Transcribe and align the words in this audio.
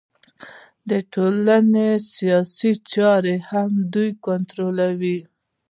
د 0.89 0.91
ټولنې 1.13 1.89
سیاسي 2.13 2.71
چارې 2.93 3.35
هم 3.51 3.71
دوی 3.93 4.09
کنټرولوي 4.25 5.19